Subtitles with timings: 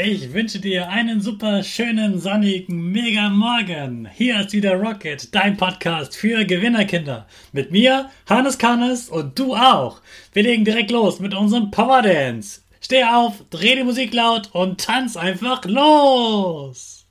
[0.00, 4.08] Ich wünsche dir einen super schönen, sonnigen, mega Morgen.
[4.14, 7.26] Hier ist wieder Rocket, dein Podcast für Gewinnerkinder.
[7.50, 10.00] Mit mir, Hannes Kannes und du auch.
[10.32, 12.60] Wir legen direkt los mit unserem Power Dance.
[12.80, 17.07] Steh auf, dreh die Musik laut und tanz einfach los.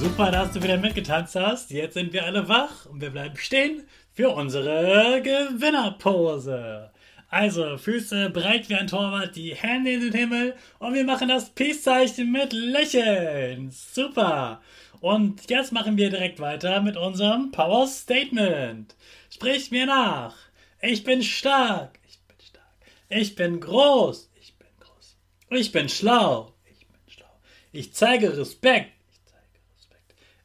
[0.00, 1.70] Super, dass du wieder mitgetanzt hast.
[1.70, 3.82] Jetzt sind wir alle wach und wir bleiben stehen
[4.14, 6.90] für unsere Gewinnerpose.
[7.28, 11.50] Also, Füße breit wie ein Torwart, die Hände in den Himmel und wir machen das
[11.50, 13.70] Peace-Zeichen mit Lächeln.
[13.70, 14.62] Super.
[15.02, 18.96] Und jetzt machen wir direkt weiter mit unserem Power Statement.
[19.28, 20.34] Sprich mir nach.
[20.80, 21.98] Ich bin stark.
[22.08, 22.64] Ich bin stark.
[23.10, 24.30] Ich bin groß.
[24.40, 25.16] Ich bin groß.
[25.50, 26.54] Ich bin schlau.
[26.64, 27.38] Ich bin schlau.
[27.70, 28.92] Ich zeige Respekt.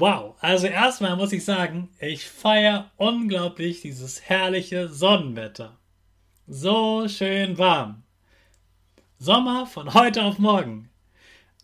[0.00, 5.76] Wow, also erstmal muss ich sagen, ich feiere unglaublich dieses herrliche Sonnenwetter.
[6.46, 8.02] So schön warm.
[9.18, 10.88] Sommer von heute auf morgen.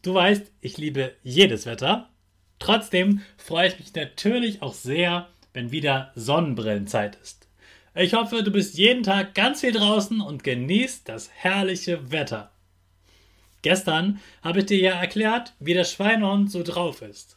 [0.02, 2.10] Du weißt, ich liebe jedes Wetter.
[2.58, 7.48] Trotzdem freue ich mich natürlich auch sehr, wenn wieder Sonnenbrillenzeit ist.
[7.94, 12.50] Ich hoffe, du bist jeden Tag ganz viel draußen und genießt das herrliche Wetter.
[13.62, 17.35] Gestern habe ich dir ja erklärt, wie der Schweinehund so drauf ist.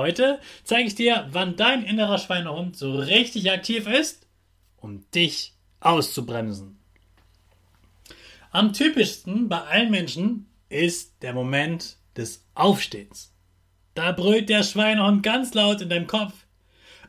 [0.00, 4.26] Heute zeige ich dir, wann dein innerer Schweinehund so richtig aktiv ist,
[4.78, 6.78] um dich auszubremsen.
[8.50, 13.34] Am typischsten bei allen Menschen ist der Moment des Aufstehens.
[13.92, 16.32] Da brüllt der Schweinehund ganz laut in deinem Kopf.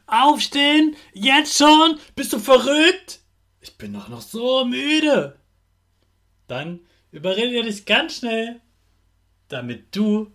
[0.06, 0.98] Aufstehen?
[1.14, 1.98] Jetzt schon?
[2.18, 3.22] Bist du verrückt?
[3.62, 5.40] Ich bin doch noch so müde.
[6.50, 6.82] Dann
[7.14, 8.60] überredet er dich ganz schnell,
[9.48, 10.30] damit du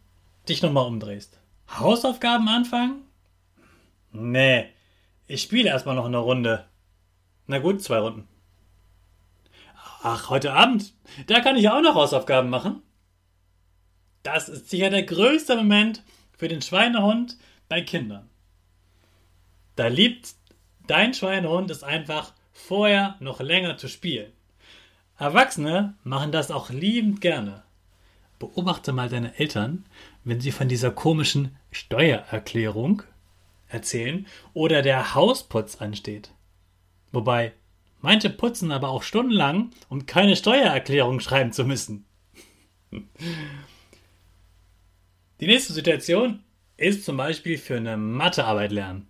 [0.48, 1.38] dich nochmal umdrehst.
[1.68, 3.02] Hausaufgaben anfangen?
[4.12, 4.68] Nee,
[5.26, 6.66] ich spiele erstmal noch eine Runde.
[7.46, 8.28] Na gut, zwei Runden.
[10.02, 10.94] Ach, heute Abend,
[11.26, 12.82] da kann ich auch noch Hausaufgaben machen.
[14.22, 16.02] Das ist sicher der größte Moment
[16.36, 17.36] für den Schweinehund
[17.68, 18.28] bei Kindern.
[19.74, 20.34] Da liebt
[20.86, 24.32] dein Schweinehund es einfach, vorher noch länger zu spielen.
[25.18, 27.62] Erwachsene machen das auch liebend gerne.
[28.38, 29.86] Beobachte mal deine Eltern,
[30.26, 33.04] wenn sie von dieser komischen Steuererklärung
[33.68, 36.32] erzählen oder der Hausputz ansteht.
[37.12, 37.52] Wobei,
[38.00, 42.04] manche putzen aber auch stundenlang, um keine Steuererklärung schreiben zu müssen.
[45.40, 46.42] Die nächste Situation
[46.76, 49.06] ist zum Beispiel für eine Mathearbeit lernen.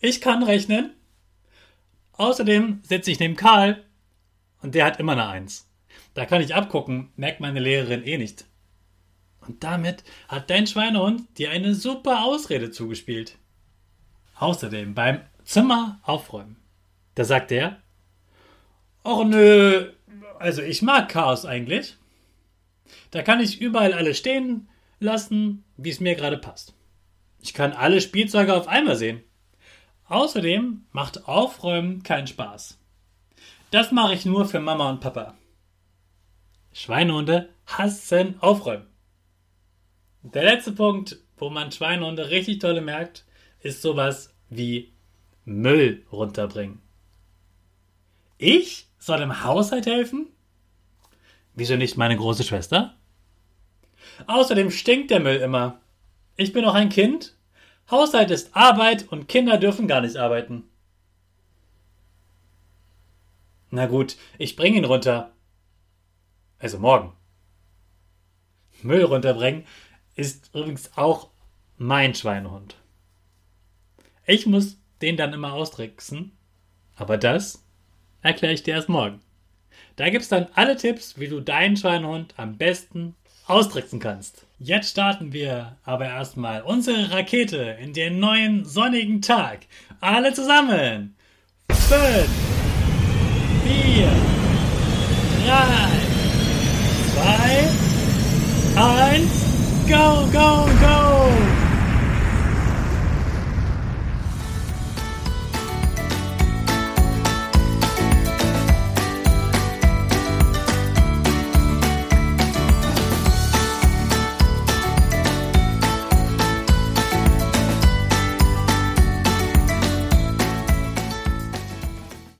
[0.00, 0.94] Ich kann rechnen.
[2.12, 3.84] Außerdem sitze ich neben Karl
[4.62, 5.70] und der hat immer eine Eins.
[6.14, 8.46] Da kann ich abgucken, merkt meine Lehrerin eh nicht.
[9.46, 13.38] Und damit hat dein Schweinehund dir eine super Ausrede zugespielt.
[14.38, 16.56] Außerdem beim Zimmer aufräumen.
[17.14, 17.80] Da sagt er,
[19.04, 19.92] Och nö,
[20.38, 21.96] also ich mag Chaos eigentlich.
[23.10, 26.74] Da kann ich überall alles stehen lassen, wie es mir gerade passt.
[27.40, 29.22] Ich kann alle Spielzeuge auf einmal sehen.
[30.08, 32.78] Außerdem macht Aufräumen keinen Spaß.
[33.70, 35.34] Das mache ich nur für Mama und Papa.
[36.72, 38.86] Schweinehunde hassen Aufräumen.
[40.32, 43.24] Der letzte Punkt, wo man Schweinehunde richtig tolle merkt,
[43.60, 44.92] ist sowas wie
[45.44, 46.80] Müll runterbringen.
[48.36, 50.26] Ich soll im Haushalt helfen?
[51.54, 52.96] Wieso nicht meine große Schwester?
[54.26, 55.80] Außerdem stinkt der Müll immer.
[56.34, 57.36] Ich bin auch ein Kind.
[57.88, 60.64] Haushalt ist Arbeit und Kinder dürfen gar nicht arbeiten.
[63.70, 65.30] Na gut, ich bring ihn runter.
[66.58, 67.12] Also morgen.
[68.82, 69.64] Müll runterbringen
[70.16, 71.28] ist übrigens auch
[71.76, 72.76] mein Schweinehund.
[74.26, 76.32] Ich muss den dann immer austricksen,
[76.96, 77.62] aber das
[78.22, 79.20] erkläre ich dir erst morgen.
[79.94, 83.14] Da gibt's dann alle Tipps, wie du deinen Schweinehund am besten
[83.46, 84.46] austricksen kannst.
[84.58, 89.60] Jetzt starten wir aber erstmal unsere Rakete in den neuen sonnigen Tag.
[90.00, 91.14] Alle zusammen.
[91.70, 92.28] Fünf,
[93.64, 94.10] vier,
[95.44, 95.90] drei,
[97.14, 97.68] zwei,
[98.80, 99.45] eins,
[99.88, 100.65] go, go!